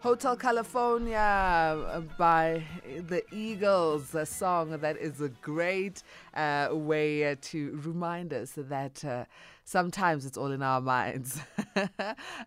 Hotel 0.00 0.36
California 0.36 1.18
uh, 1.18 2.00
by 2.16 2.62
the 3.08 3.20
Eagles, 3.34 4.14
a 4.14 4.24
song 4.24 4.78
that 4.78 4.96
is 4.96 5.20
a 5.20 5.28
great 5.28 6.04
uh, 6.34 6.68
way 6.70 7.36
to 7.42 7.80
remind 7.84 8.32
us 8.32 8.52
that 8.56 9.04
uh, 9.04 9.24
sometimes 9.64 10.24
it's 10.24 10.38
all 10.38 10.52
in 10.52 10.62
our 10.62 10.80
minds. 10.80 11.40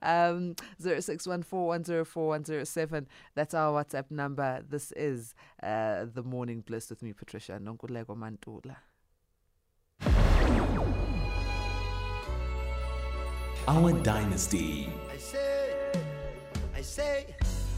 um, 0.01 0.55
0614104107, 0.81 3.05
that's 3.35 3.53
our 3.53 3.83
WhatsApp 3.83 4.09
number. 4.09 4.63
This 4.69 4.93
is 4.93 5.35
uh, 5.61 6.05
The 6.13 6.23
Morning 6.23 6.61
Bliss 6.61 6.89
with 6.89 7.03
me, 7.03 7.11
Patricia 7.11 7.59
Nonkulego 7.61 8.15
Mantula. 8.15 8.77
Our 13.67 13.91
dynasty. 14.03 14.89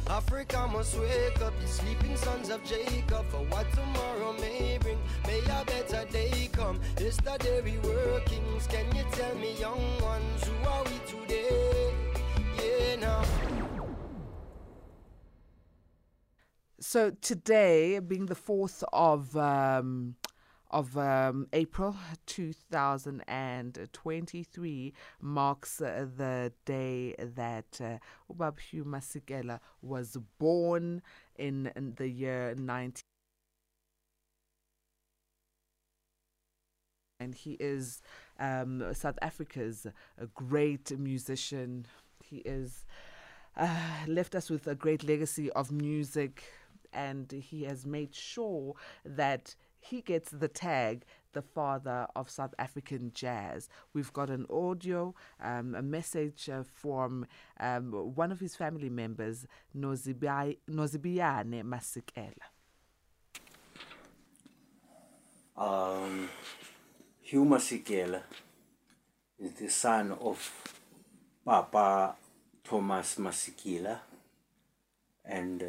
Africa 0.09 0.67
must 0.71 0.97
wake 1.00 1.41
up, 1.41 1.54
the 1.59 1.68
sleeping 1.68 2.18
sons 2.18 2.50
of 2.50 2.64
Jacob, 2.64 3.25
for 3.28 3.37
what 3.46 3.65
tomorrow 3.73 4.33
may 4.33 4.78
bring. 4.82 4.97
May 5.25 5.39
a 5.39 5.64
better 5.65 6.05
day 6.11 6.50
come. 6.51 6.79
Yesterday 7.00 7.61
we 7.61 7.78
were 7.87 8.19
kings. 8.25 8.68
Can 8.68 8.93
you 8.95 9.04
tell 9.14 9.33
me, 9.36 9.54
young 9.59 10.01
ones, 10.01 10.43
who 10.43 10.68
are 10.68 10.83
we 10.83 11.00
today? 11.07 11.93
Yeah, 12.57 12.95
now. 12.97 13.23
So 16.79 17.11
today, 17.11 18.00
being 18.00 18.25
the 18.25 18.36
fourth 18.36 18.83
of 18.92 19.36
um, 19.37 20.15
of 20.73 20.97
um, 20.97 21.47
April 21.54 21.95
2023, 22.25 24.93
marks 25.21 25.79
uh, 25.79 26.07
the 26.18 26.51
day 26.65 27.14
that 27.19 27.79
uh, 27.79 28.00
Ubab 28.33 28.59
Hugh 28.59 28.83
Masekela 28.83 29.59
was 29.83 30.17
born 30.39 31.04
in, 31.37 31.71
in 31.75 31.93
the 31.95 32.09
year 32.09 32.55
19. 32.58 33.03
And 37.20 37.36
he 37.36 37.52
is 37.59 38.02
um, 38.39 38.95
South 38.95 39.20
Africa's 39.22 39.86
a 40.17 40.26
great 40.33 40.98
musician. 40.98 41.86
He 42.23 42.38
is 42.38 42.83
uh, 43.55 43.67
left 44.08 44.33
us 44.33 44.50
with 44.50 44.66
a 44.67 44.73
great 44.73 45.03
legacy 45.03 45.52
of 45.52 45.72
music, 45.72 46.44
and 46.92 47.31
he 47.31 47.66
has 47.66 47.86
made 47.86 48.16
sure 48.16 48.73
that 49.05 49.55
he 49.84 50.02
gets 50.02 50.31
the 50.31 50.48
tag 50.48 51.06
the 51.34 51.42
father 51.42 52.08
of 52.16 52.30
South 52.30 52.53
African 52.58 53.12
jazz. 53.14 53.67
We've 53.94 54.14
got 54.14 54.30
an 54.30 54.45
audio, 54.50 55.14
um, 55.42 55.76
a 55.76 55.81
message 55.81 56.50
uh, 56.50 56.64
from 56.64 57.26
um, 57.59 57.92
one 57.92 58.31
of 58.31 58.39
his 58.39 58.56
family 58.56 58.89
members, 58.89 59.45
Nozibiyane 59.76 60.64
Masekela. 61.64 62.34
Um, 65.56 66.30
Hugh 67.22 67.45
Masekela 67.45 68.22
is 69.39 69.54
the 69.54 69.70
son 69.70 70.11
of 70.22 70.52
Papa 71.45 72.16
Thomas 72.64 73.16
Masekela, 73.16 74.00
and 75.26 75.61
uh, 75.61 75.66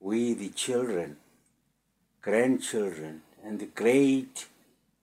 we, 0.00 0.34
the 0.34 0.48
children, 0.48 1.16
grandchildren, 2.24 3.20
and 3.44 3.60
the 3.60 3.66
great 3.66 4.46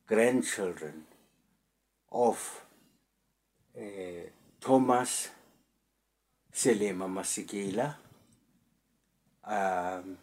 grandchildren 0.07 1.03
of 2.11 2.63
uh, 3.77 3.81
Thomas 4.59 5.29
Selema 6.51 7.07
Masekela, 7.07 7.93
um, 9.45 10.17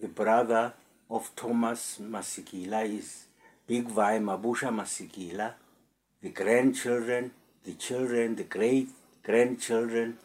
the 0.00 0.06
brother 0.06 0.72
of 1.10 1.34
Thomas 1.34 1.98
Masekela 2.00 2.88
is 2.88 3.24
Big 3.66 3.88
Vai 3.88 4.20
Mabusha 4.20 4.70
Masekela, 4.70 5.54
the 6.22 6.28
grandchildren, 6.28 7.32
the 7.64 7.72
children, 7.72 8.36
the 8.36 8.44
great 8.44 8.88
grandchildren, 9.24 10.16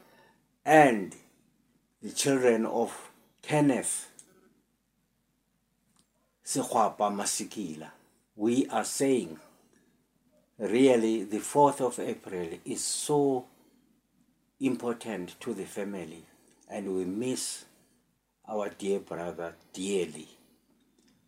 and 0.64 1.16
the 2.04 2.12
children 2.12 2.68
of 2.68 3.10
Kenneth 3.42 4.12
Masekela. 6.46 7.90
We 8.36 8.68
are 8.68 8.84
saying, 8.84 9.40
really, 10.60 11.24
the 11.24 11.40
4th 11.40 11.82
of 11.82 12.00
April 12.00 12.48
is 12.66 12.84
so 12.84 13.46
important 14.60 15.40
to 15.40 15.54
the 15.54 15.66
family, 15.66 16.24
and 16.70 16.96
we 16.96 17.06
miss 17.06 17.66
our 18.48 18.70
dear 18.70 19.00
brother 19.00 19.56
dearly. 19.74 20.28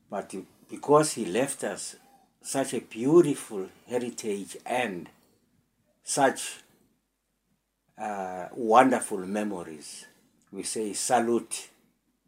But 0.09 0.33
because 0.69 1.13
he 1.13 1.25
left 1.25 1.63
us 1.63 1.95
such 2.41 2.73
a 2.73 2.81
beautiful 2.81 3.67
heritage 3.89 4.57
and 4.65 5.09
such 6.03 6.61
uh, 7.97 8.47
wonderful 8.53 9.25
memories, 9.25 10.05
we 10.51 10.63
say 10.63 10.93
salute, 10.93 11.69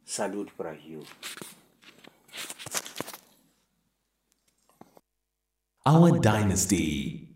salute 0.06 0.50
Brahu. 0.58 1.06
Our 5.90 6.20
dynasty. 6.20 7.30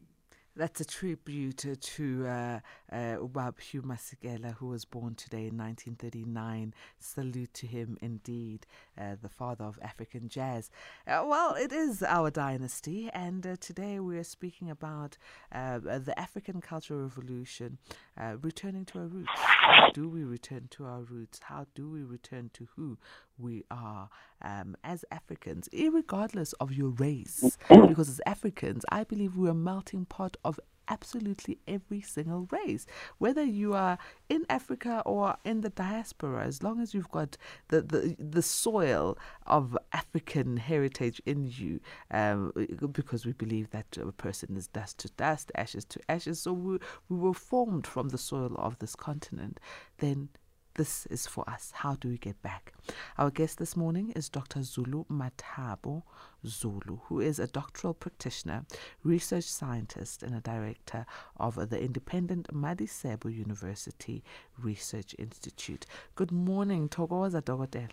That's 0.56 0.80
a 0.80 0.86
tribute 0.86 1.66
to 1.82 2.28
uh, 2.28 2.60
uh, 2.92 2.96
Ubab 3.18 3.60
Hugh 3.60 3.82
Masekela, 3.82 4.54
who 4.54 4.68
was 4.68 4.86
born 4.86 5.16
today 5.16 5.48
in 5.48 5.58
1939. 5.58 6.76
Salute 7.00 7.52
to 7.56 7.66
him 7.66 7.98
indeed, 8.00 8.68
uh, 8.98 9.16
the 9.22 9.30
father 9.30 9.66
of 9.66 9.80
African 9.82 10.30
jazz. 10.30 10.70
Uh, 11.08 11.24
well, 11.26 11.54
it 11.56 11.72
is 11.72 12.04
our 12.04 12.30
dynasty, 12.30 13.10
and 13.14 13.46
uh, 13.46 13.56
today 13.60 14.00
we 14.00 14.18
are 14.18 14.24
speaking 14.24 14.70
about 14.70 15.18
uh, 15.52 15.80
the 15.80 16.14
African 16.18 16.62
Cultural 16.62 17.02
Revolution, 17.02 17.78
uh, 18.20 18.36
returning 18.42 18.86
to 18.86 19.00
our 19.00 19.06
roots. 19.08 19.32
How 19.36 19.90
do 19.94 20.08
we 20.10 20.24
return 20.24 20.68
to 20.72 20.86
our 20.86 21.02
roots? 21.02 21.40
How 21.44 21.66
do 21.76 21.90
we 21.90 22.04
return 22.04 22.50
to 22.54 22.68
who 22.76 22.98
we 23.38 23.64
are 23.72 24.10
um, 24.42 24.76
as 24.84 25.06
Africans, 25.12 25.70
regardless 25.74 26.54
of 26.54 26.74
your 26.74 26.90
race? 26.90 27.58
Because 27.70 28.10
as 28.10 28.22
Africans, 28.26 28.86
I 28.90 29.04
believe 29.04 29.36
we're 29.36 29.52
a 29.52 29.56
melting 29.56 30.06
pot 30.06 30.38
of 30.44 30.60
absolutely 30.94 31.58
every 31.68 32.02
single 32.02 32.48
race, 32.52 32.86
whether 33.18 33.44
you 33.44 33.74
are 33.74 33.98
in 34.30 34.46
Africa 34.48 35.02
or 35.06 35.36
in 35.44 35.62
the 35.62 35.70
diaspora, 35.70 36.46
as 36.46 36.62
long 36.62 36.80
as 36.80 36.94
you've 36.94 37.10
got 37.10 37.36
the, 37.70 37.82
the, 37.82 38.16
the 38.20 38.42
soil 38.44 39.18
of 39.48 39.78
African 39.92 40.58
heritage 40.58 41.20
in 41.26 41.40
you, 41.60 41.80
um, 42.12 42.54
because 42.92 43.26
we 43.26 43.34
believe 43.34 43.72
that 43.72 43.98
a 43.98 44.12
person 44.12 44.56
is 44.56 44.68
dust 44.68 45.00
to 45.00 45.10
dust, 45.18 45.52
ashes 45.56 45.86
to 45.86 46.00
ashes. 46.08 46.40
So 46.40 46.54
we, 46.54 46.78
we 47.10 47.18
were 47.18 47.34
formed 47.34 47.88
from 47.88 48.10
the 48.10 48.18
soil 48.20 48.54
of 48.58 48.78
this 48.78 48.96
continent. 48.96 49.60
Then 49.98 50.30
this 50.76 51.06
is 51.08 51.28
for 51.28 51.48
us. 51.50 51.72
How 51.76 51.96
do 51.96 52.10
we 52.10 52.18
get 52.18 52.42
back? 52.42 52.74
Our 53.18 53.30
guest 53.30 53.60
this 53.60 53.78
morning 53.78 54.12
is 54.16 54.30
Dr. 54.30 54.62
Zulumathabo 54.62 56.04
Zulu, 56.46 56.98
who 57.06 57.20
is 57.20 57.40
a 57.40 57.48
doctoral 57.48 57.94
practitioner, 57.94 58.66
research 59.04 59.46
scientist, 59.46 60.24
and 60.24 60.36
a 60.36 60.42
director 60.42 61.06
of 61.38 61.70
the 61.70 61.80
independent 61.82 62.48
Madisebo 62.54 63.34
University 63.34 64.24
Research 64.58 65.16
Institute. 65.20 65.86
Good 66.16 66.32
morning, 66.32 66.90
Togoza 66.90 67.42
Dogodela. 67.42 67.90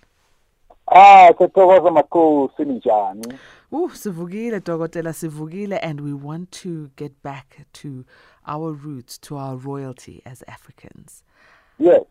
Ah, 0.92 1.28
sithokoza 1.38 1.90
makhosi 1.90 2.64
ninjani? 2.64 3.38
Ooh, 3.72 3.88
sivugile 3.90 4.60
Dokotela 4.60 5.12
sivugile 5.12 5.78
and 5.82 6.00
we 6.00 6.12
want 6.12 6.50
to 6.50 6.90
get 6.96 7.22
back 7.22 7.66
to 7.74 8.04
our 8.46 8.72
roots, 8.72 9.16
to 9.18 9.36
our 9.36 9.54
royalty 9.56 10.20
as 10.26 10.42
Africans. 10.48 11.22
Yes. 11.78 12.02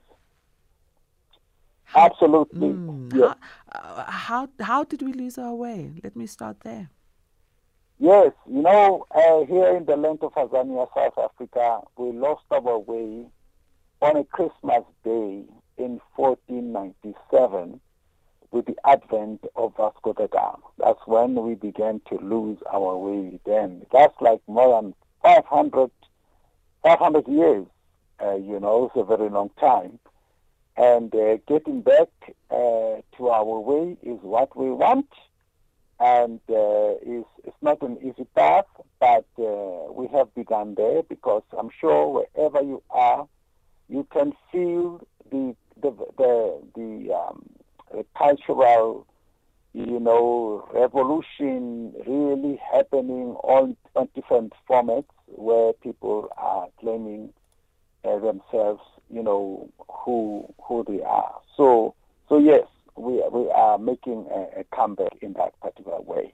Absolutely. 1.96 2.70
Mm, 2.70 3.14
Yes. 3.14 3.36
how, 3.72 3.80
uh, 3.80 4.04
how 4.12 4.48
how 4.60 4.84
did 4.84 5.02
we 5.02 5.14
lose 5.14 5.38
our 5.38 5.54
way? 5.56 5.92
Let 6.04 6.16
me 6.16 6.28
start 6.28 6.62
there. 6.62 6.90
Yes, 7.98 8.32
you 8.48 8.62
know, 8.62 9.06
uh, 9.12 9.44
here 9.46 9.76
in 9.76 9.86
the 9.86 9.98
land 9.98 10.20
of 10.22 10.34
Azania, 10.34 10.88
South 10.96 11.18
Africa, 11.18 11.82
we 11.98 12.12
lost 12.14 12.44
our 12.52 12.78
way 12.80 13.26
on 14.02 14.16
a 14.18 14.24
Christmas 14.24 14.84
day 15.04 15.44
in 15.78 16.00
1497 16.16 17.82
with 18.52 18.66
the 18.66 18.76
advent 18.86 19.44
of 19.56 19.74
Vasco 19.76 20.14
da 20.14 20.28
Gama. 20.28 20.58
That's 20.78 21.00
when 21.06 21.36
we 21.36 21.56
began 21.56 22.00
to 22.10 22.16
lose 22.22 22.58
our 22.72 22.96
way 22.98 23.40
then. 23.46 23.86
That's 23.92 24.16
like 24.22 24.42
more 24.48 24.82
than 24.82 24.94
500, 25.22 25.92
500 26.84 27.28
years, 27.28 27.66
uh, 28.24 28.36
you 28.36 28.60
know, 28.60 28.86
it's 28.86 28.96
a 28.96 29.04
very 29.18 29.30
long 29.30 29.50
time. 29.60 30.00
And 30.80 31.14
uh, 31.14 31.38
getting 31.48 31.82
back 31.82 32.08
uh, 32.50 33.02
to 33.18 33.30
our 33.30 33.60
way 33.60 33.98
is 34.02 34.18
what 34.22 34.58
we 34.58 34.72
want. 34.72 35.10
And 36.00 36.40
uh, 36.50 36.94
is 37.06 37.26
it's 37.44 37.62
not 37.62 37.82
an 37.82 37.98
easy 38.02 38.26
path, 38.34 38.66
but 39.02 39.26
uh, 39.38 39.92
we 39.92 40.08
have 40.14 40.34
begun 40.34 40.76
there 40.76 41.04
because 41.04 41.44
I'm 41.58 41.70
sure 41.82 42.26
wherever 42.34 42.62
you 42.66 42.82
are, 42.90 43.28
you 43.90 44.08
can 44.14 44.32
feel 44.50 45.06
the 45.30 45.56
cultural, 48.18 49.08
you 49.74 50.00
know, 50.00 50.68
revolution 50.74 51.94
really 52.08 52.60
happening 52.72 53.36
on, 53.44 53.76
on 53.96 54.10
different 54.16 54.54
formats 54.70 55.06
where 55.28 55.74
people 55.74 56.30
are 56.38 56.68
claiming 56.80 57.34
uh, 58.04 58.20
themselves, 58.20 58.82
you 59.10 59.24
know, 59.24 59.70
who 59.88 60.46
who 60.64 60.84
they 60.88 61.02
are. 61.02 61.42
So 61.58 61.96
so 62.28 62.38
yes, 62.38 62.66
we 62.96 63.24
we 63.32 63.50
are 63.50 63.78
making 63.78 64.28
a, 64.32 64.62
a 64.62 64.64
comeback 64.76 65.18
in 65.22 65.34
that 65.34 65.60
particular 65.62 66.02
way. 66.02 66.34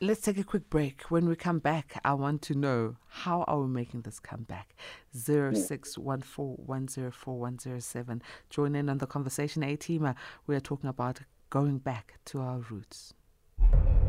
Let's 0.00 0.20
take 0.20 0.38
a 0.38 0.44
quick 0.44 0.68
break. 0.68 1.02
When 1.04 1.26
we 1.26 1.36
come 1.36 1.60
back, 1.60 1.98
I 2.04 2.12
want 2.12 2.42
to 2.42 2.54
know 2.54 2.96
how 3.08 3.42
are 3.44 3.60
we 3.60 3.68
making 3.68 4.02
this 4.02 4.20
comeback? 4.20 4.74
Zero 5.16 5.52
mm. 5.52 5.56
six 5.56 5.96
one 5.96 6.20
four 6.20 6.56
one 6.56 6.88
zero 6.88 7.10
four 7.10 7.38
one 7.38 7.58
zero 7.58 7.78
seven. 7.78 8.22
Join 8.50 8.74
in 8.74 8.90
on 8.90 8.98
the 8.98 9.06
conversation. 9.06 9.62
A 9.62 9.76
teamer. 9.76 10.14
We 10.46 10.54
are 10.56 10.60
talking 10.60 10.90
about 10.90 11.20
going 11.48 11.78
back 11.78 12.18
to 12.26 12.40
our 12.40 12.58
roots. 12.70 13.14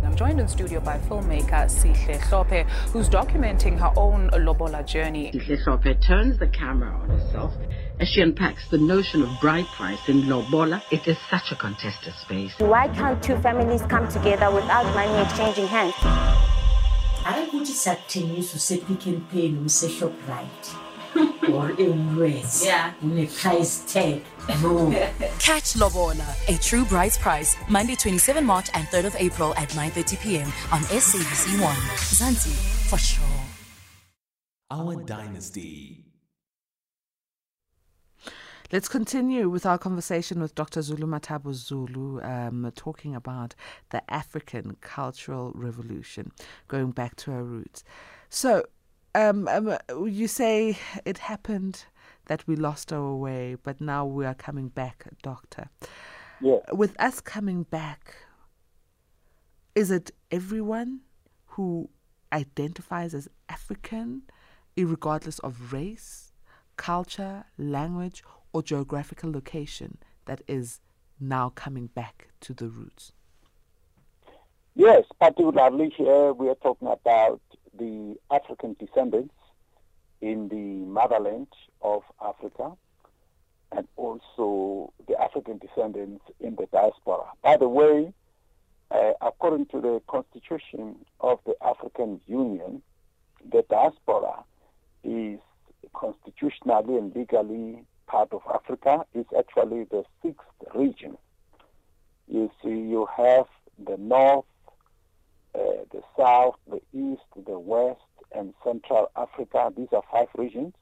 I'm 0.04 0.16
joined 0.16 0.40
in 0.40 0.48
studio 0.48 0.80
by 0.80 1.00
filmmaker 1.00 1.68
Sihle 1.70 2.20
Hlophe, 2.20 2.70
who's 2.92 3.10
documenting 3.10 3.80
her 3.80 3.92
own 3.96 4.30
Lobola 4.30 4.86
journey. 4.86 5.32
Sihle 5.34 6.02
turns 6.02 6.38
the 6.38 6.48
camera 6.48 6.92
on 6.92 7.10
herself 7.10 7.54
as 8.00 8.08
she 8.10 8.22
unpacks 8.22 8.68
the 8.70 8.78
notion 8.78 9.22
of 9.24 9.30
bride 9.42 9.66
price 9.78 10.08
in 10.08 10.24
Lobola. 10.24 10.82
It 10.92 11.08
is 11.08 11.18
such 11.30 11.52
a 11.52 11.56
contested 11.56 12.14
space. 12.22 12.54
Why 12.60 12.88
can't 12.90 13.22
two 13.24 13.38
families 13.38 13.82
come 13.84 14.08
together 14.10 14.52
without 14.52 14.86
money 14.96 15.22
exchanging 15.24 15.68
hands? 15.68 15.96
hayi 17.24 17.44
ukuthi 17.48 17.74
siyakuthengisa 17.74 18.56
usepick 18.58 19.08
and 19.08 19.30
pay 19.30 19.50
nomseShoprite 19.50 20.68
or 21.54 21.70
eWoolworths 21.76 22.66
Yeah. 22.66 22.94
une-price 23.04 23.84
tag 23.94 24.22
no 24.64 24.92
Catch 25.40 25.76
Lobola, 25.76 26.26
a 26.48 26.58
true 26.58 26.86
bride's 26.86 27.18
price, 27.18 27.58
Monday 27.70 27.96
27 27.96 28.46
March 28.46 28.70
and 28.74 28.88
3rd 28.88 29.06
of 29.08 29.16
April 29.20 29.54
at 29.58 29.70
9.30 29.70 30.22
p.m. 30.22 30.48
on 30.72 30.82
SABC1. 30.84 31.76
Zanzi, 32.16 32.56
for 32.90 32.98
sure. 32.98 33.26
Our 34.72 34.96
dynasty. 35.04 36.07
Let's 38.70 38.90
continue 38.90 39.48
with 39.50 39.66
our 39.66 39.78
conversation 39.78 40.42
with 40.42 40.54
Dr. 40.54 40.82
Zulumathabo 40.82 41.54
Zulu, 41.54 42.22
um, 42.22 42.70
talking 42.76 43.16
about 43.16 43.56
the 43.92 44.04
African 44.14 44.76
Cultural 44.82 45.54
Revolution, 45.56 46.34
going 46.68 46.92
back 46.92 47.16
to 47.18 47.32
our 47.32 47.44
roots. 47.44 47.86
So, 48.28 48.66
um, 49.16 49.48
um, 49.48 49.78
you 50.06 50.28
say 50.28 50.78
it 51.06 51.18
happened 51.18 51.86
that 52.26 52.46
we 52.46 52.58
lost 52.58 52.92
our 52.92 53.16
way, 53.16 53.56
but 53.64 53.80
now 53.80 54.06
we 54.06 54.26
are 54.26 54.36
coming 54.36 54.68
back, 54.68 55.06
Doctor. 55.24 55.70
Yeah. 56.42 56.58
With 56.74 56.94
us 57.00 57.22
coming 57.22 57.64
back, 57.64 58.16
is 59.76 59.92
it 59.92 60.12
everyone 60.30 61.00
who 61.46 61.90
identifies 62.34 63.14
as 63.14 63.30
African, 63.48 64.24
regardless 64.76 65.40
of 65.40 65.72
race, 65.72 66.34
culture, 66.76 67.46
language, 67.58 68.24
or 68.58 68.64
geographical 68.64 69.32
location, 69.32 70.00
that 70.26 70.42
is 70.48 70.82
now 71.20 71.50
coming 71.50 71.86
back 71.86 72.30
to 72.42 72.56
the 72.56 72.68
roots? 72.68 73.12
Yes, 74.74 75.04
particularly 75.20 75.94
here 75.96 76.34
we 76.34 76.50
are 76.50 76.56
talking 76.56 76.88
about 76.88 77.40
the 77.78 78.16
African 78.32 78.76
descendants 78.80 79.36
in 80.22 80.50
the 80.50 80.90
motherland 80.90 81.48
of 81.84 82.02
Africa 82.20 82.72
and 83.74 83.88
also 83.96 84.92
the 85.08 85.22
African 85.22 85.60
descendants 85.60 86.26
in 86.40 86.56
the 86.56 86.66
diaspora. 86.72 87.26
By 87.44 87.58
the 87.58 87.70
way, 87.70 88.12
uh, 88.90 89.12
according 89.22 89.68
to 89.68 89.82
the 89.82 90.02
constitution 90.08 90.96
of 91.20 91.38
the 91.46 91.54
African 91.62 92.22
Union, 92.26 92.82
the 93.52 93.64
diaspora 93.70 94.44
is 95.04 95.40
constitutionally 95.94 96.98
and 96.98 97.16
legally 97.16 97.84
part 98.08 98.34
of 98.34 98.42
Africa. 98.54 99.06
is 99.14 99.26
actually 99.38 99.84
the 99.86 100.04
sixth 100.24 100.46
region. 100.74 101.18
You 102.28 102.52
see, 102.64 102.70
you 102.70 103.08
have 103.16 103.46
the 103.78 103.98
north, 103.98 104.46
uh, 105.56 105.84
the 105.92 106.02
south, 106.18 106.56
the 106.70 106.82
east, 106.94 107.22
the 107.46 107.60
west, 107.60 108.02
and 108.36 108.54
central 108.64 109.10
Africa. 109.16 109.72
These 109.76 109.88
are 109.94 110.04
five 110.12 110.28
regions 110.38 110.74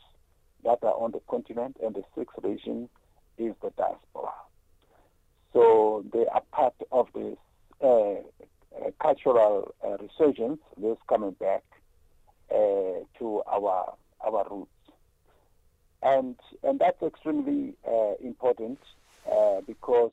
that 0.63 0.79
are 0.83 0.95
on 0.95 1.11
the 1.11 1.21
continent, 1.29 1.77
and 1.83 1.95
the 1.95 2.03
sixth 2.17 2.37
region 2.41 2.89
is 3.37 3.53
the 3.61 3.71
diaspora. 3.77 4.31
So 5.53 6.03
they 6.11 6.25
are 6.27 6.41
part 6.51 6.73
of 6.91 7.07
this 7.13 7.37
uh, 7.81 8.15
uh, 8.75 8.91
cultural 9.01 9.73
uh, 9.85 9.97
resurgence 9.97 10.59
that's 10.77 10.99
coming 11.07 11.31
back 11.31 11.63
uh, 12.51 13.05
to 13.19 13.41
our 13.47 13.93
our 14.25 14.47
roots, 14.49 14.71
and 16.05 16.35
and 16.63 16.79
that's 16.79 17.01
extremely 17.01 17.73
uh, 17.85 18.13
important 18.23 18.79
uh, 19.29 19.59
because 19.67 20.11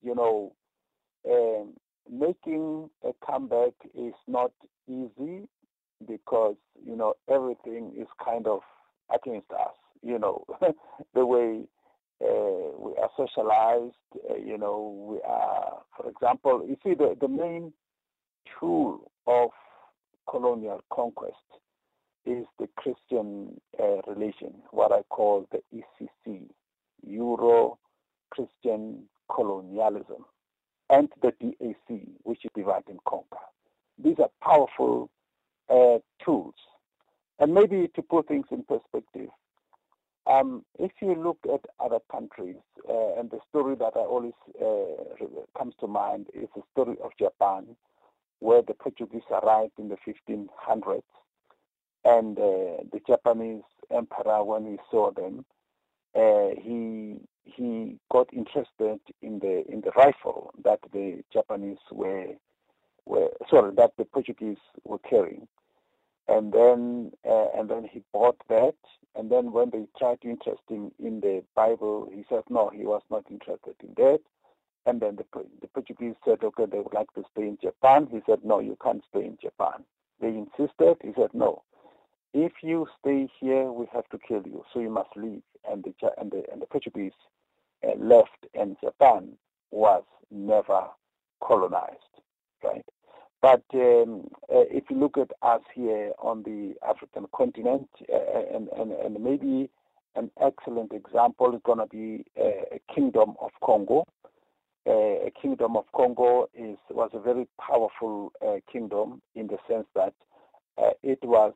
you 0.00 0.14
know 0.14 0.54
um, 1.28 1.74
making 2.10 2.88
a 3.04 3.10
comeback 3.24 3.72
is 3.94 4.14
not 4.28 4.52
easy 4.88 5.48
because 6.06 6.56
you 6.86 6.96
know 6.96 7.14
everything 7.28 7.92
is 7.98 8.06
kind 8.24 8.46
of 8.46 8.60
against 9.12 9.50
us. 9.50 9.74
You 10.02 10.18
know 10.18 10.44
the 11.14 11.26
way 11.26 11.64
uh, 12.22 12.78
we 12.78 12.92
are 12.96 13.10
socialized. 13.16 13.96
Uh, 14.30 14.36
you 14.36 14.56
know 14.56 15.08
we 15.10 15.20
are, 15.22 15.82
for 15.96 16.08
example, 16.08 16.64
you 16.68 16.76
see 16.84 16.94
the 16.94 17.16
the 17.20 17.28
main 17.28 17.72
tool 18.60 19.10
of 19.26 19.50
colonial 20.28 20.80
conquest 20.92 21.34
is 22.24 22.46
the 22.58 22.68
Christian 22.76 23.60
uh, 23.80 24.00
religion, 24.06 24.54
what 24.70 24.92
I 24.92 25.02
call 25.08 25.48
the 25.50 25.62
ECC, 25.74 26.42
Euro 27.06 27.78
Christian 28.30 29.04
colonialism, 29.30 30.24
and 30.90 31.08
the 31.20 31.32
DAC, 31.32 32.06
which 32.22 32.44
is 32.44 32.50
divide 32.54 32.84
and 32.88 33.02
conquer. 33.04 33.38
These 34.02 34.16
are 34.18 34.30
powerful 34.42 35.10
uh, 35.68 35.98
tools. 36.24 36.54
And 37.38 37.54
maybe 37.54 37.88
to 37.94 38.02
put 38.02 38.28
things 38.28 38.46
in 38.50 38.62
perspective, 38.64 39.28
um, 40.26 40.64
if 40.78 40.92
you 41.00 41.14
look 41.14 41.38
at 41.52 41.64
other 41.80 41.98
countries, 42.10 42.56
uh, 42.88 43.18
and 43.18 43.30
the 43.30 43.40
story 43.48 43.74
that 43.76 43.92
I 43.96 44.00
always 44.00 44.34
uh, 44.60 45.24
comes 45.58 45.74
to 45.80 45.86
mind 45.88 46.28
is 46.32 46.48
the 46.54 46.62
story 46.72 46.96
of 47.02 47.10
Japan, 47.18 47.74
where 48.38 48.62
the 48.62 48.74
Portuguese 48.74 49.22
arrived 49.30 49.72
in 49.78 49.88
the 49.88 49.96
1500s, 50.06 51.02
and 52.04 52.38
uh, 52.38 52.82
the 52.92 53.00
Japanese 53.06 53.62
emperor, 53.90 54.44
when 54.44 54.66
he 54.66 54.78
saw 54.90 55.12
them, 55.12 55.44
uh, 56.16 56.50
he 56.60 57.16
he 57.44 57.98
got 58.10 58.28
interested 58.32 59.00
in 59.22 59.38
the 59.40 59.64
in 59.70 59.80
the 59.82 59.90
rifle 59.96 60.52
that 60.64 60.80
the 60.92 61.22
Japanese 61.32 61.78
were 61.92 62.26
were 63.06 63.30
sorry 63.50 63.74
that 63.76 63.92
the 63.98 64.04
Portuguese 64.06 64.58
were 64.84 64.98
carrying, 64.98 65.48
and 66.28 66.52
then 66.52 67.12
uh, 67.28 67.48
and 67.56 67.70
then 67.70 67.88
he 67.90 68.02
bought 68.12 68.36
that, 68.48 68.74
and 69.16 69.30
then 69.30 69.52
when 69.52 69.70
they 69.70 69.86
tried 69.98 70.20
to 70.22 70.30
interest 70.30 70.62
him 70.68 70.92
in 70.98 71.20
the 71.20 71.42
Bible, 71.56 72.08
he 72.14 72.24
said 72.28 72.44
no, 72.50 72.70
he 72.70 72.84
was 72.86 73.02
not 73.10 73.24
interested 73.30 73.74
in 73.82 73.94
that, 73.96 74.20
and 74.86 75.00
then 75.00 75.16
the 75.16 75.24
the 75.62 75.68
Portuguese 75.68 76.16
said 76.24 76.44
okay, 76.44 76.66
they 76.70 76.78
would 76.80 76.94
like 76.94 77.12
to 77.14 77.24
stay 77.32 77.44
in 77.48 77.58
Japan. 77.62 78.08
He 78.10 78.20
said 78.26 78.40
no, 78.44 78.60
you 78.60 78.76
can't 78.82 79.04
stay 79.10 79.24
in 79.26 79.38
Japan. 79.42 79.84
They 80.20 80.28
insisted. 80.28 80.96
He 81.02 81.12
said 81.16 81.30
no. 81.34 81.62
If 82.34 82.52
you 82.62 82.86
stay 83.00 83.28
here, 83.40 83.70
we 83.72 83.86
have 83.92 84.08
to 84.10 84.18
kill 84.18 84.42
you. 84.46 84.64
So 84.72 84.80
you 84.80 84.90
must 84.90 85.10
leave. 85.16 85.42
And 85.70 85.84
the 85.84 85.94
and 86.18 86.30
the 86.30 86.42
and 86.52 86.62
the 86.62 86.66
Portuguese 86.66 87.12
uh, 87.86 87.92
left, 87.98 88.46
and 88.54 88.76
Japan 88.82 89.32
was 89.70 90.04
never 90.30 90.86
colonized, 91.42 91.96
right? 92.64 92.84
But 93.42 93.62
um, 93.74 94.28
uh, 94.50 94.66
if 94.70 94.84
you 94.90 94.98
look 94.98 95.18
at 95.18 95.32
us 95.42 95.62
here 95.74 96.12
on 96.20 96.42
the 96.44 96.74
African 96.88 97.26
continent, 97.34 97.88
uh, 98.12 98.56
and, 98.56 98.68
and, 98.78 98.92
and 98.92 99.22
maybe 99.22 99.68
an 100.16 100.30
excellent 100.40 100.92
example 100.92 101.54
is 101.54 101.60
going 101.64 101.78
to 101.78 101.86
be 101.86 102.24
uh, 102.40 102.76
a 102.76 102.94
kingdom 102.94 103.34
of 103.40 103.50
Congo. 103.64 104.04
Uh, 104.86 105.26
a 105.26 105.32
kingdom 105.40 105.76
of 105.76 105.84
Congo 105.94 106.48
is 106.54 106.78
was 106.90 107.10
a 107.14 107.20
very 107.20 107.48
powerful 107.60 108.32
uh, 108.46 108.56
kingdom 108.72 109.22
in 109.34 109.46
the 109.48 109.58
sense 109.68 109.86
that 109.94 110.14
uh, 110.78 110.90
it 111.02 111.18
was 111.22 111.52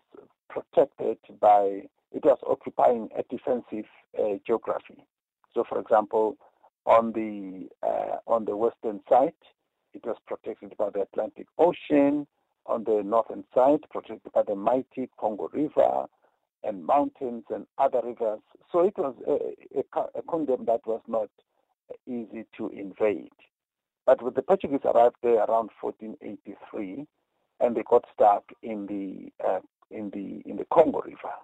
protected 0.57 1.19
by 1.41 1.83
it 2.13 2.25
was 2.25 2.39
occupying 2.47 3.09
a 3.17 3.23
defensive 3.25 3.89
uh, 4.19 4.39
geography. 4.47 5.05
So, 5.53 5.65
for 5.69 5.81
example, 5.81 6.37
on 6.87 7.13
the 7.13 7.69
uh, 7.87 8.19
on 8.27 8.45
the 8.45 8.57
western 8.57 9.01
side, 9.09 9.33
it 9.93 10.05
was 10.05 10.17
protected 10.27 10.77
by 10.77 10.91
the 10.91 11.03
Atlantic 11.03 11.47
Ocean. 11.59 12.27
On 12.69 12.83
the 12.83 13.01
northern 13.05 13.45
side, 13.55 13.79
protected 13.91 14.33
by 14.33 14.43
the 14.43 14.57
mighty 14.57 15.09
Congo 15.21 15.49
River 15.53 16.07
and 16.65 16.85
mountains 16.85 17.45
and 17.49 17.65
other 17.79 18.01
rivers. 18.03 18.41
So 18.73 18.81
it 18.81 18.95
was 18.99 19.15
a, 19.25 19.79
a, 19.79 20.19
a 20.19 20.23
kingdom 20.29 20.65
that 20.67 20.81
was 20.85 21.01
not 21.07 21.29
easy 22.09 22.45
to 22.57 22.69
invade. 22.71 23.31
But 24.05 24.21
when 24.21 24.35
the 24.35 24.43
Portuguese 24.43 24.81
arrived 24.85 25.17
there 25.23 25.45
around 25.45 25.71
1483, 25.81 27.07
and 27.61 27.77
they 27.77 27.83
got 27.89 28.05
stuck 28.13 28.45
in 28.63 28.87
the 28.87 29.47
uh, 29.47 29.61
in 29.91 30.11
the 30.11 30.43
in 30.46 30.46
the 30.46 30.46
Congo 30.77 31.01
River, 31.03 31.35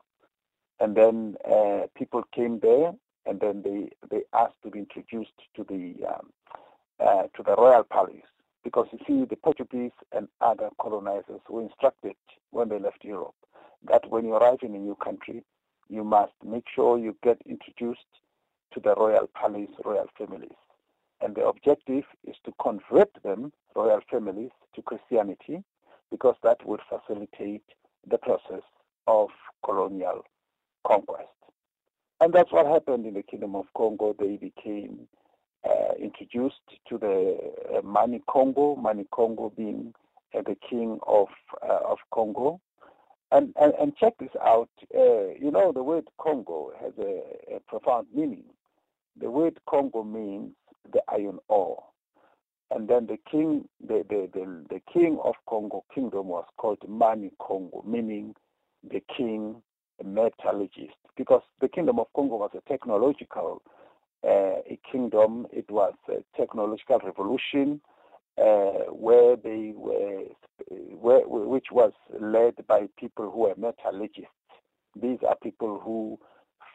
and 0.81 0.97
then 0.97 1.37
uh, 1.51 1.87
people 1.97 2.23
came 2.35 2.61
there, 2.61 2.93
and 3.27 3.41
then 3.41 3.63
they 3.63 3.91
they 4.11 4.23
asked 4.35 4.63
to 4.65 4.71
be 4.71 4.81
introduced 4.81 5.39
to 5.57 5.65
the 5.65 6.07
um, 6.07 6.31
uh, 7.01 7.23
to 7.37 7.43
the 7.43 7.57
royal 7.57 7.85
palace 7.85 8.31
because 8.65 8.87
you 8.93 8.99
see 9.07 9.25
the 9.25 9.37
Portuguese 9.37 9.93
and 10.13 10.29
other 10.41 10.69
colonizers 10.81 11.41
were 11.49 11.63
instructed 11.63 12.15
when 12.51 12.69
they 12.69 12.79
left 12.79 13.05
Europe 13.05 13.35
that 13.89 14.09
when 14.11 14.25
you 14.25 14.35
arrive 14.35 14.59
in 14.63 14.75
a 14.75 14.79
new 14.79 14.97
country, 14.97 15.43
you 15.89 16.05
must 16.05 16.33
make 16.45 16.65
sure 16.75 16.99
you 16.99 17.17
get 17.23 17.39
introduced 17.47 18.07
to 18.73 18.81
the 18.81 18.95
royal 18.97 19.29
palace, 19.35 19.71
royal 19.85 20.09
families. 20.17 20.57
And 21.21 21.35
the 21.35 21.47
objective 21.47 22.05
is 22.25 22.37
to 22.45 22.53
convert 22.61 23.11
them, 23.23 23.53
royal 23.75 24.01
families, 24.11 24.51
to 24.75 24.83
Christianity 24.83 25.63
because 26.11 26.37
that 26.43 26.65
would 26.67 26.81
facilitate 26.89 27.65
the 28.09 28.19
process 28.19 28.63
of 29.07 29.29
colonial 29.65 30.25
conquest. 30.87 31.29
And 32.21 32.33
that's 32.33 32.53
what 32.53 32.67
happened 32.67 33.07
in 33.07 33.15
the 33.15 33.23
Kingdom 33.23 33.57
of 33.57 33.67
Congo. 33.77 34.15
They 34.19 34.37
became 34.37 35.09
uh, 35.69 35.95
introduced 36.01 36.61
to 36.89 36.99
the 36.99 37.39
uh, 37.77 37.83
Mani 37.83 38.23
Congo, 38.29 38.77
Mani 38.77 39.07
Congo 39.11 39.53
being 39.57 39.95
uh, 40.35 40.43
the 40.43 40.57
king 40.69 40.99
of 41.07 41.29
uh, 41.63 41.81
of 41.85 41.99
Congo. 42.13 42.61
And, 43.33 43.55
and, 43.61 43.73
and 43.81 43.97
check 43.97 44.13
this 44.21 44.31
out. 44.45 44.69
Uh, 44.95 45.29
you 45.41 45.51
know, 45.51 45.73
the 45.73 45.83
word 45.83 46.05
Congo 46.21 46.71
has 46.81 46.93
a, 46.99 47.57
a 47.57 47.61
profound 47.67 48.09
meaning. 48.15 48.45
The 49.19 49.31
word 49.31 49.59
Congo 49.69 50.05
means 50.05 50.53
the 50.93 51.03
iron 51.09 51.39
ore. 51.49 51.83
And 52.71 52.89
then 52.89 53.07
the 53.07 53.19
king, 53.31 53.69
the, 53.81 54.05
the, 54.09 54.29
the, 54.33 54.65
the 54.69 54.81
king 54.93 55.19
of 55.25 55.35
Congo 55.49 55.85
kingdom 55.95 56.29
was 56.29 56.45
called 56.59 56.79
Mani 56.87 57.33
Congo, 57.39 57.83
meaning 57.87 58.35
the 58.89 59.03
king 59.17 59.63
metallurgist, 60.05 60.97
because 61.17 61.43
the 61.61 61.69
kingdom 61.69 61.99
of 61.99 62.07
Congo 62.15 62.37
was 62.37 62.51
a 62.55 62.69
technological 62.69 63.63
uh, 64.25 64.61
a 64.71 64.79
kingdom. 64.91 65.47
It 65.53 65.71
was 65.71 65.95
a 66.09 66.23
technological 66.37 67.01
revolution 67.05 67.81
uh, 68.39 68.91
where 68.91 69.37
they 69.37 69.73
were, 69.75 70.25
where, 70.71 71.27
which 71.27 71.67
was 71.73 71.93
led 72.21 72.55
by 72.67 72.89
people 72.99 73.31
who 73.31 73.41
were 73.41 73.55
metallurgists. 73.57 74.31
These 75.01 75.19
are 75.27 75.37
people 75.43 75.81
who 75.81 76.19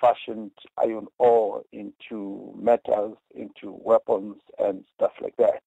fashioned 0.02 0.52
iron 0.78 1.08
ore 1.18 1.64
into 1.72 2.54
metals, 2.60 3.18
into 3.34 3.80
weapons, 3.84 4.36
and 4.60 4.84
stuff 4.96 5.12
like 5.22 5.36
that. 5.38 5.64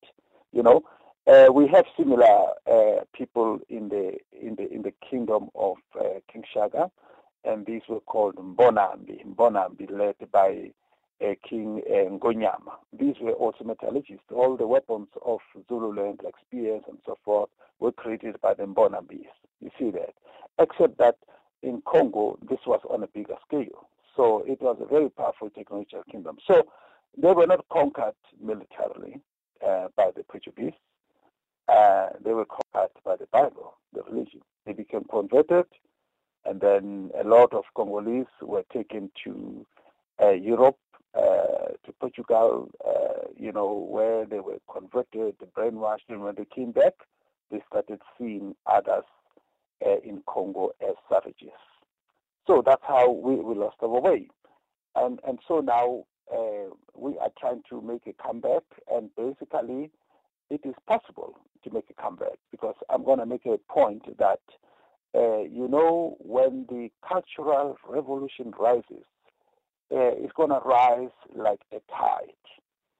You 0.53 0.63
know, 0.63 0.83
uh, 1.27 1.53
we 1.53 1.67
have 1.69 1.85
similar 1.97 2.51
uh, 2.71 3.05
people 3.13 3.59
in 3.69 3.89
the 3.89 4.17
in 4.33 4.55
the 4.57 4.73
in 4.73 4.83
the 4.83 4.93
kingdom 5.09 5.49
of 5.55 5.77
uh, 5.99 6.21
King 6.33 6.45
Shaka, 6.53 6.91
and 7.45 7.67
these 7.67 7.83
were 7.89 8.01
called 8.01 8.37
Mbonambi. 8.37 9.25
Mbonambi, 9.27 9.91
led 9.91 10.17
by 10.33 10.71
uh, 11.23 11.35
King 11.49 11.83
uh, 11.89 12.11
Ngonyama. 12.11 12.73
These 12.99 13.17
were 13.21 13.33
also 13.33 13.65
metallurgists. 13.65 14.25
All 14.35 14.57
the 14.57 14.67
weapons 14.67 15.09
of 15.25 15.41
Zululand, 15.69 16.21
like 16.25 16.35
spears 16.47 16.83
and 16.89 16.99
so 17.05 17.17
forth, 17.25 17.51
were 17.79 17.93
created 17.93 18.41
by 18.41 18.55
the 18.55 18.65
Mbonambis. 18.65 19.27
You 19.61 19.71
see 19.79 19.91
that, 19.91 20.15
except 20.59 20.99
that 20.99 21.17
in 21.63 21.83
Congo, 21.87 22.39
this 22.49 22.61
was 22.67 22.81
on 22.89 23.03
a 23.03 23.07
bigger 23.07 23.37
scale. 23.47 23.89
So 24.17 24.43
it 24.47 24.61
was 24.61 24.79
a 24.81 24.87
very 24.87 25.11
powerful 25.11 25.51
technological 25.51 26.03
kingdom. 26.11 26.39
So 26.47 26.67
they 27.17 27.33
were 27.33 27.47
not 27.47 27.67
conquered 27.71 28.15
militarily 28.43 29.21
uh, 29.67 29.89
by 29.97 30.11
the 30.17 30.25
Portuguese. 30.25 30.73
Uh, 31.71 32.09
they 32.25 32.33
were 32.33 32.47
conquered 32.47 32.91
by 33.05 33.15
the 33.17 33.27
Bible, 33.33 33.75
the 33.93 34.03
religion. 34.03 34.41
They 34.67 34.73
became 34.73 35.05
converted, 35.05 35.67
and 36.45 36.61
then 36.61 37.11
a 37.19 37.23
lot 37.23 37.53
of 37.53 37.65
Congolese 37.77 38.27
were 38.43 38.65
taken 38.73 39.11
to 39.25 39.65
uh, 40.21 40.31
Europe, 40.31 40.79
uh, 41.15 41.69
to 41.85 41.93
Portugal, 42.01 42.71
uh, 42.85 43.29
you 43.37 43.53
know, 43.53 43.73
where 43.89 44.27
they 44.27 44.41
were 44.41 44.59
converted, 44.73 45.37
brainwashed, 45.57 46.09
and 46.09 46.23
when 46.23 46.35
they 46.35 46.45
came 46.45 46.73
back, 46.73 46.95
they 47.51 47.63
started 47.69 48.01
seeing 48.19 48.55
others 48.67 49.05
uh, 49.87 49.99
in 50.03 50.23
Congo 50.27 50.73
as 50.83 50.97
savages. 51.09 51.61
So 52.47 52.63
that's 52.65 52.83
how 52.87 53.11
we, 53.13 53.37
we 53.37 53.55
lost 53.55 53.77
our 53.83 54.01
way. 54.01 54.29
And, 54.97 55.21
and 55.27 55.39
so 55.47 55.61
now 55.61 56.05
we 56.97 57.17
are 57.19 57.31
trying 57.39 57.63
to 57.71 57.81
make 57.81 58.07
a 58.07 58.23
comeback, 58.23 58.63
and 58.93 59.11
basically, 59.17 59.91
it 60.51 60.61
is 60.65 60.75
possible 60.87 61.39
to 61.65 61.71
make 61.71 61.85
a 61.91 62.03
comeback 62.03 62.39
because 62.51 62.75
I'm 62.91 63.05
going 63.05 63.19
to 63.21 63.27
make 63.27 63.47
a 63.47 63.59
point 63.73 64.03
that, 64.19 64.41
uh, 65.15 65.43
you 65.43 65.69
know, 65.69 66.17
when 66.19 66.67
the 66.69 66.91
cultural 67.07 67.77
revolution 67.89 68.53
rises, 68.59 69.05
uh, 69.93 70.15
it's 70.17 70.33
going 70.33 70.51
to 70.51 70.61
rise 70.65 71.11
like 71.35 71.61
a 71.73 71.81
tide. 71.91 72.33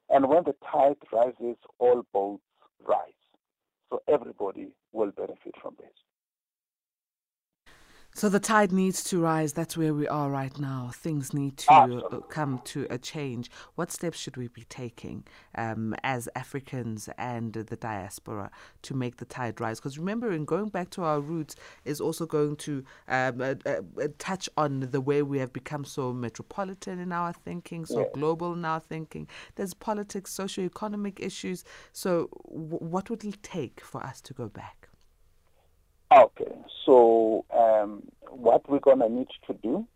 And 0.09 0.29
when 0.29 0.45
the 0.45 0.55
tide 0.73 0.97
rises, 1.13 1.57
all 1.79 2.05
boats 2.13 2.43
rise. 2.87 3.13
So 3.91 4.03
everybody 4.09 4.69
will 4.93 5.11
benefit 5.11 5.55
from 5.61 5.77
this. 5.79 5.91
So 8.13 8.29
the 8.29 8.41
tide 8.41 8.73
needs 8.73 9.05
to 9.05 9.21
rise. 9.21 9.53
That's 9.53 9.77
where 9.77 9.95
we 9.95 10.07
are 10.09 10.29
right 10.31 10.57
now. 10.59 10.91
Things 10.93 11.33
need 11.33 11.57
to 11.59 11.73
Absolutely. 11.73 12.19
come 12.29 12.61
to 12.65 12.87
a 12.91 12.99
change. 12.99 13.51
What 13.77 13.93
steps 13.93 14.19
should 14.19 14.37
we 14.37 14.49
be 14.49 14.65
taking 14.65 15.25
um, 15.55 15.95
as 16.03 16.29
Africans 16.35 17.09
and 17.17 17.53
the 17.53 17.77
diaspora 17.77 18.51
to 18.83 18.95
make 18.95 19.19
the 19.19 19.25
tide 19.25 19.61
rise? 19.61 19.79
Because 19.79 19.97
remember, 19.97 20.33
in 20.33 20.45
going 20.45 20.69
back 20.69 20.91
to 20.91 21.03
our 21.03 21.21
roots 21.21 21.55
is 21.85 22.01
also 22.01 22.27
going 22.27 22.57
to 22.57 22.85
um, 23.09 23.41
uh, 23.41 23.55
uh, 23.65 24.09
touch 24.19 24.49
on 24.57 24.81
the 24.81 25.01
way 25.01 25.23
we 25.23 25.39
have 25.39 25.53
become 25.53 25.85
so 25.85 26.13
metropolitan 26.13 26.99
in 26.99 27.13
our 27.13 27.33
thinking, 27.33 27.87
so 27.87 28.01
yeah. 28.01 28.07
global 28.13 28.53
in 28.53 28.65
our 28.65 28.81
thinking. 28.81 29.29
There's 29.55 29.73
politics, 29.73 30.33
socio-economic 30.33 31.21
issues. 31.21 31.65
So, 31.93 32.29
w- 32.45 32.79
what 32.79 33.09
would 33.09 33.25
it 33.25 33.43
take 33.43 33.81
for 33.81 34.03
us 34.03 34.21
to 34.23 34.35
go 34.35 34.49
back? 34.49 34.80
Okay, 36.13 36.53
so 36.85 37.45
um, 37.57 38.03
what 38.31 38.69
we're 38.69 38.81
going 38.81 38.99
to 38.99 39.09
need 39.09 39.29
to 39.47 39.55
do, 39.55 39.87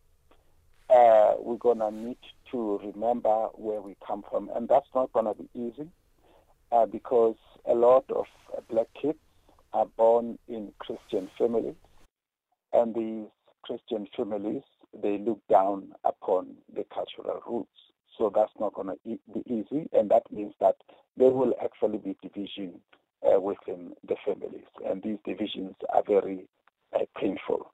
uh, 0.88 1.32
we're 1.40 1.56
going 1.56 1.80
to 1.80 1.90
need 1.90 2.18
to 2.52 2.78
remember 2.84 3.48
where 3.54 3.80
we 3.80 3.96
come 4.06 4.22
from, 4.30 4.48
and 4.54 4.68
that's 4.68 4.86
not 4.94 5.12
going 5.12 5.26
to 5.26 5.34
be 5.34 5.48
easy 5.58 5.88
uh, 6.70 6.86
because 6.86 7.34
a 7.66 7.74
lot 7.74 8.04
of 8.14 8.26
black 8.70 8.86
kids 9.02 9.18
are 9.72 9.86
born 9.86 10.38
in 10.46 10.72
Christian 10.78 11.28
families, 11.36 11.74
and 12.72 12.94
these 12.94 13.26
Christian 13.64 14.06
families 14.16 14.62
they 15.02 15.18
look 15.18 15.40
down 15.50 15.94
upon 16.04 16.54
the 16.72 16.84
cultural 16.94 17.42
roots. 17.44 17.70
So 18.16 18.30
that's 18.32 18.52
not 18.60 18.74
going 18.74 18.86
to 18.86 18.98
be 19.04 19.42
easy, 19.52 19.88
and 19.92 20.08
that 20.12 20.30
means 20.30 20.54
that 20.60 20.76
there 21.16 21.30
will 21.30 21.54
actually 21.60 21.98
be 21.98 22.16
division 22.22 22.78
uh, 23.24 23.40
within 23.40 23.92
the 24.06 24.16
families. 24.24 24.66
And 24.84 25.02
these 25.02 25.18
divisions 25.24 25.74
are 25.92 26.02
very 26.06 26.46
uh, 26.94 27.04
painful. 27.18 27.72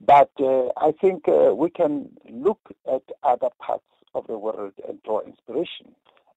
But 0.00 0.30
uh, 0.40 0.68
I 0.76 0.92
think 1.00 1.28
uh, 1.28 1.54
we 1.54 1.70
can 1.70 2.10
look 2.30 2.60
at 2.90 3.02
other 3.22 3.48
parts 3.58 3.84
of 4.14 4.26
the 4.26 4.38
world 4.38 4.72
and 4.88 5.02
draw 5.02 5.20
inspiration. 5.20 5.94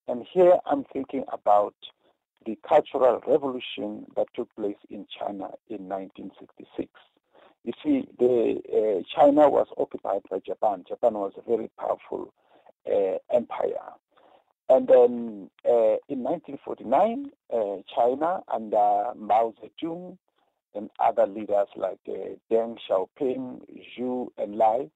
And 0.07 0.25
here 0.31 0.57
I'm 0.65 0.83
thinking 0.91 1.23
about 1.31 1.75
the 2.45 2.57
Cultural 2.67 3.21
Revolution 3.25 4.05
that 4.15 4.27
took 4.35 4.53
place 4.55 4.77
in 4.89 5.05
China 5.17 5.51
in 5.69 5.87
1966. 5.87 6.89
You 7.63 7.73
see, 7.81 8.07
the, 8.19 8.59
uh, 8.67 9.03
China 9.15 9.49
was 9.49 9.67
occupied 9.77 10.21
by 10.29 10.39
Japan. 10.45 10.83
Japan 10.85 11.13
was 11.13 11.31
a 11.37 11.49
very 11.49 11.69
powerful 11.79 12.33
uh, 12.85 13.17
empire. 13.33 13.93
And 14.73 14.87
then 14.87 15.49
uh, 15.69 16.01
in 16.09 16.23
1949, 16.23 17.29
uh, 17.53 17.57
China 17.95 18.39
under 18.51 19.11
Mao 19.15 19.53
Zedong 19.61 20.17
and 20.73 20.89
other 20.99 21.27
leaders 21.27 21.67
like 21.75 21.99
uh, 22.09 22.33
Deng 22.51 22.79
Xiaoping, 22.89 23.61
Zhu, 23.95 24.29
and 24.39 24.55
Lai, 24.55 24.89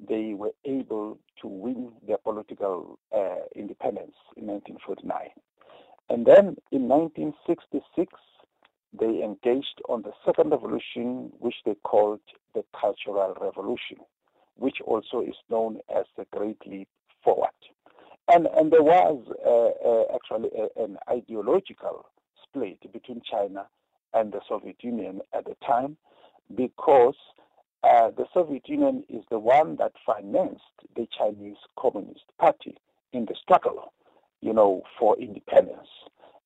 they 0.00 0.32
were 0.32 0.52
able 0.64 1.18
to 1.42 1.46
win 1.46 1.92
their 2.06 2.16
political 2.16 2.98
uh, 3.14 3.44
independence 3.54 4.14
in 4.38 4.46
1949. 4.46 5.28
And 6.08 6.24
then 6.24 6.56
in 6.72 6.88
1966, 6.88 8.10
they 8.98 9.22
engaged 9.22 9.82
on 9.90 10.00
the 10.00 10.12
second 10.24 10.52
revolution, 10.52 11.32
which 11.38 11.56
they 11.66 11.74
called 11.84 12.20
the 12.54 12.64
Cultural 12.80 13.36
Revolution, 13.38 13.98
which 14.56 14.78
also 14.86 15.20
is 15.20 15.36
known 15.50 15.80
as 15.94 16.06
the 16.16 16.24
Great 16.32 16.66
Leap 16.66 16.88
Forward. 17.22 17.57
And, 18.30 18.46
and 18.56 18.70
there 18.70 18.82
was 18.82 19.24
uh, 19.46 19.88
uh, 19.88 20.14
actually 20.14 20.50
a, 20.56 20.82
an 20.84 20.98
ideological 21.10 22.06
split 22.42 22.92
between 22.92 23.22
China 23.28 23.66
and 24.14 24.32
the 24.32 24.40
Soviet 24.48 24.76
Union 24.80 25.20
at 25.32 25.44
the 25.44 25.56
time 25.66 25.96
because 26.54 27.14
uh, 27.84 28.10
the 28.16 28.26
Soviet 28.34 28.68
Union 28.68 29.04
is 29.08 29.24
the 29.30 29.38
one 29.38 29.76
that 29.76 29.92
financed 30.04 30.62
the 30.96 31.06
Chinese 31.16 31.56
Communist 31.78 32.24
Party 32.38 32.76
in 33.12 33.24
the 33.26 33.34
struggle, 33.40 33.92
you 34.40 34.52
know, 34.52 34.82
for 34.98 35.16
independence. 35.18 35.88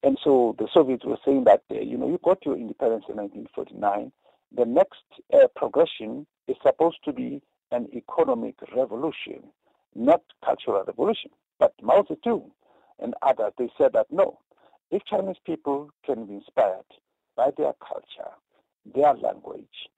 And 0.02 0.18
so 0.22 0.54
the 0.58 0.68
Soviets 0.72 1.04
were 1.04 1.18
saying 1.24 1.44
that, 1.44 1.62
uh, 1.70 1.80
you 1.80 1.96
know, 1.96 2.08
you 2.08 2.18
got 2.22 2.44
your 2.44 2.56
independence 2.56 3.04
in 3.08 3.16
1949. 3.16 4.12
The 4.54 4.64
next 4.64 5.04
uh, 5.32 5.46
progression 5.56 6.26
is 6.48 6.56
supposed 6.62 6.98
to 7.04 7.12
be 7.12 7.40
an 7.70 7.88
economic 7.94 8.56
revolution, 8.76 9.42
not 9.94 10.22
cultural 10.44 10.84
revolution. 10.86 11.30
But 11.62 11.74
Mao 11.80 12.02
Zedong 12.02 12.50
and 12.98 13.14
others, 13.22 13.52
they 13.56 13.70
said 13.78 13.92
that 13.92 14.10
no, 14.10 14.40
if 14.90 15.04
Chinese 15.04 15.36
people 15.46 15.90
can 16.04 16.26
be 16.26 16.34
inspired 16.34 16.82
by 17.36 17.52
their 17.56 17.72
culture, 17.74 18.32
their 18.92 19.14
language, 19.14 19.88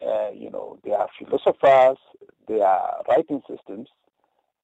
uh, 0.00 0.30
you 0.32 0.48
know, 0.48 0.78
their 0.84 1.04
philosophers, 1.18 1.98
their 2.46 2.70
writing 3.08 3.42
systems, 3.50 3.88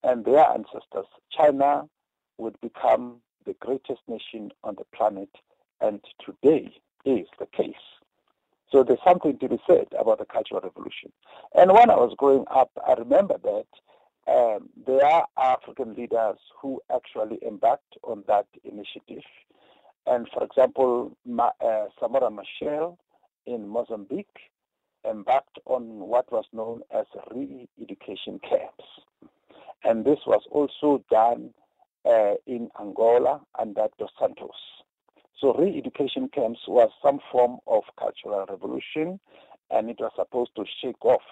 and 0.05 0.25
their 0.25 0.49
ancestors, 0.49 1.07
China 1.37 1.89
would 2.39 2.55
become 2.61 3.17
the 3.47 3.55
greatest 3.55 4.03
nation 4.07 4.53
on 4.63 4.77
the 4.79 4.85
planet, 4.97 5.31
and 5.81 6.01
today 6.25 6.73
is 7.05 7.27
the 7.41 7.47
case. 7.47 7.75
So 8.71 8.85
there's 8.85 9.01
something 9.05 9.37
to 9.41 9.49
be 9.49 9.59
said 9.67 9.89
about 9.99 10.21
the 10.21 10.25
Cultural 10.25 10.61
Revolution. 10.61 11.11
And 11.57 11.73
when 11.73 11.91
I 11.91 11.97
was 11.97 12.15
growing 12.17 12.45
up, 12.49 12.71
I 12.87 12.93
remember 12.93 13.39
that 13.43 13.67
um, 14.27 14.69
there 14.87 15.05
are 15.05 15.27
African 15.37 15.95
leaders 15.95 16.39
who 16.61 16.81
actually 16.95 17.39
embarked 17.47 17.97
on 18.03 18.25
that 18.27 18.47
initiative. 18.65 19.25
And 20.07 20.29
for 20.33 20.45
example, 20.45 21.17
Ma, 21.27 21.51
uh, 21.61 21.87
Samora 22.01 22.31
Machel 22.31 22.97
in 23.47 23.69
Mozambique 23.69 24.51
embarked 25.09 25.59
on 25.67 25.99
what 25.99 26.31
was 26.33 26.45
known 26.53 26.83
as 26.95 27.05
re-education 27.35 28.41
camps. 28.49 28.85
And 29.83 30.05
this 30.05 30.19
was 30.27 30.43
also 30.51 31.05
done 31.11 31.51
uh, 32.07 32.35
in 32.47 32.71
Angola 32.81 33.41
under 33.59 33.87
Dos 33.99 34.11
Santos. 34.19 34.51
So 35.41 35.53
re-education 35.53 36.31
camps 36.35 36.61
was 36.67 36.91
some 37.03 37.21
form 37.31 37.59
of 37.67 37.83
cultural 37.99 38.47
revolution, 38.49 39.21
and 39.71 39.91
it 39.91 39.97
was 39.99 40.13
supposed 40.17 40.53
to 40.57 40.65
shake 40.81 41.05
off 41.05 41.23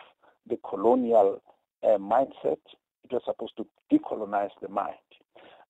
the 0.49 0.58
colonial 0.68 1.42
uh, 1.82 1.99
mindset. 1.99 2.58
Was 3.12 3.23
supposed 3.25 3.57
to 3.59 3.66
decolonize 3.92 4.50
the 4.61 4.69
mind. 4.69 4.95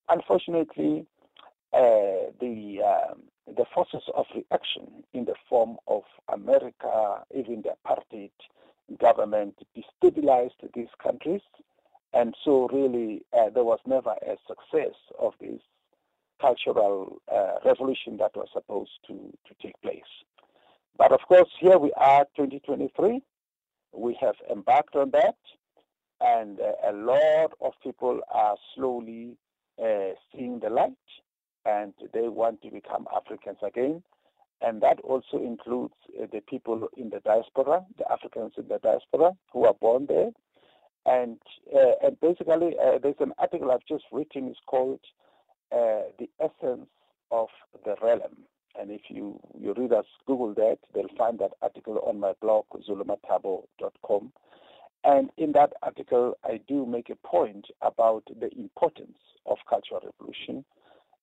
Unfortunately, 0.09 1.07
uh, 1.73 2.31
the 2.41 2.81
um, 2.85 3.23
the 3.47 3.65
forces 3.75 4.03
of 4.15 4.27
reaction 4.35 5.05
in 5.13 5.25
the 5.25 5.35
form 5.49 5.77
of 5.87 6.03
America, 6.33 7.25
even 7.35 7.63
the 7.63 7.71
apartheid 7.85 8.31
government, 9.01 9.57
destabilized 9.77 10.51
these 10.75 10.89
countries, 11.03 11.41
and 12.13 12.35
so 12.45 12.69
really 12.73 13.23
uh, 13.37 13.51
there 13.51 13.65
was 13.65 13.81
never 13.87 14.11
a 14.11 14.37
success 14.47 14.95
of 15.19 15.33
this 15.41 15.61
cultural 16.41 17.21
uh, 17.33 17.55
revolution 17.65 18.17
that 18.19 18.37
was 18.37 18.49
supposed 18.53 18.91
to, 19.07 19.15
to 19.47 19.55
take 19.63 19.81
place. 19.83 20.13
But 20.99 21.13
of 21.13 21.21
course, 21.27 21.49
here 21.61 21.79
we 21.79 21.93
are, 21.97 22.27
2023. 22.37 23.23
We 23.95 24.19
have 24.21 24.35
embarked 24.51 24.97
on 24.97 25.11
that, 25.13 25.37
and 26.23 26.61
uh, 26.61 26.91
a 26.91 26.93
lot 26.93 27.53
of 27.61 27.73
people 27.83 28.21
are 28.33 28.57
slowly 28.75 29.37
uh, 29.83 30.15
seeing 30.35 30.61
the 30.61 30.71
light, 30.71 30.93
and 31.65 31.93
they 32.13 32.29
want 32.29 32.63
to 32.63 32.71
become 32.71 33.07
Africans 33.15 33.59
again. 33.63 34.03
And 34.61 34.81
that 34.83 35.01
also 35.01 35.39
includes 35.39 35.95
uh, 36.21 36.27
the 36.33 36.41
people 36.41 36.89
in 36.97 37.11
the 37.11 37.21
diaspora, 37.21 37.85
the 37.99 38.11
Africans 38.11 38.53
in 38.57 38.69
the 38.69 38.79
diaspora 38.79 39.33
who 39.53 39.65
are 39.65 39.75
born 39.75 40.07
there. 40.07 40.31
And, 41.05 41.39
uh, 41.75 42.07
and 42.07 42.21
basically, 42.21 42.77
uh, 42.81 42.99
there's 43.03 43.17
an 43.19 43.33
article 43.39 43.73
I've 43.73 43.87
just 43.89 44.05
written. 44.13 44.47
It's 44.47 44.61
called 44.67 45.01
uh, 45.73 46.13
the 46.19 46.31
essence 46.39 46.87
of 47.33 47.49
the 47.85 47.97
realm. 48.01 48.47
And 48.79 48.91
if 48.91 49.03
you, 49.09 49.41
you 49.59 49.75
readers 49.75 50.07
Google 50.27 50.55
that, 50.55 50.79
they'll 50.95 51.09
find 51.19 51.41
that 51.41 51.53
article 51.61 51.99
on 52.07 52.21
my 52.21 52.33
blog, 52.41 52.65
zulumathabo.com. 52.89 54.33
And 55.05 55.31
in 55.37 55.53
that 55.53 55.73
article, 55.83 56.39
I 56.45 56.61
do 56.69 56.87
make 56.87 57.11
a 57.11 57.17
point 57.17 57.67
about 57.81 58.25
the 58.39 58.51
importance 58.57 59.19
of 59.47 59.59
cultural 59.69 60.01
revolution. 60.05 60.65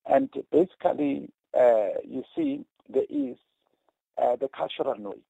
And 0.05 0.29
basically, 0.51 1.29
uh, 1.57 1.99
you 2.03 2.23
see, 2.35 2.65
there 2.89 3.05
is 3.09 3.37
uh, 4.21 4.35
the 4.35 4.49
cultural 4.49 4.95
knowledge 4.99 5.21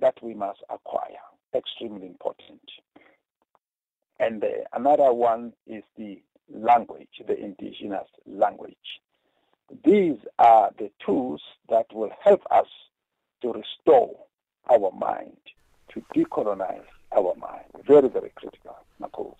that 0.00 0.22
we 0.22 0.34
must 0.34 0.60
acquire, 0.70 1.20
extremely 1.54 2.06
important. 2.06 2.62
And 4.18 4.44
another 4.72 5.12
one 5.12 5.52
is 5.66 5.82
the 5.96 6.22
language, 6.52 7.22
the 7.26 7.38
indigenous 7.38 8.08
language. 8.26 8.76
These 9.84 10.18
are 10.38 10.70
the 10.78 10.90
tools 11.04 11.42
that 11.68 11.86
will 11.92 12.12
help 12.22 12.42
us 12.50 12.66
to 13.42 13.52
restore 13.52 14.16
our 14.70 14.90
mind, 14.92 15.36
to 15.94 16.02
decolonize 16.14 16.84
our 17.16 17.34
mind. 17.36 17.64
Very, 17.86 18.08
very 18.08 18.30
critical, 18.34 18.76
Makosi. 19.00 19.34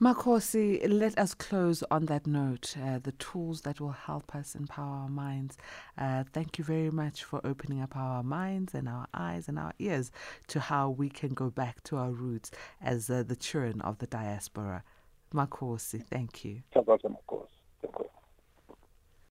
Makosi, 0.00 0.80
let 0.88 1.18
us 1.18 1.34
close 1.34 1.82
on 1.90 2.06
that 2.06 2.26
note. 2.26 2.76
Uh, 2.82 2.98
the 2.98 3.12
tools 3.12 3.62
that 3.62 3.80
will 3.80 3.92
help 3.92 4.34
us 4.34 4.54
empower 4.54 4.96
our 5.04 5.08
minds. 5.08 5.56
Uh, 5.96 6.24
thank 6.32 6.58
you 6.58 6.64
very 6.64 6.90
much 6.90 7.24
for 7.24 7.40
opening 7.44 7.80
up 7.80 7.96
our 7.96 8.22
minds 8.22 8.74
and 8.74 8.88
our 8.88 9.06
eyes 9.14 9.48
and 9.48 9.58
our 9.58 9.72
ears 9.78 10.10
to 10.48 10.60
how 10.60 10.90
we 10.90 11.08
can 11.08 11.34
go 11.34 11.50
back 11.50 11.82
to 11.84 11.96
our 11.96 12.10
roots 12.10 12.50
as 12.80 13.10
uh, 13.10 13.22
the 13.26 13.36
children 13.36 13.80
of 13.80 13.98
the 13.98 14.06
diaspora. 14.06 14.82
Makosi, 15.34 16.02
thank 16.02 16.44
you. 16.44 16.62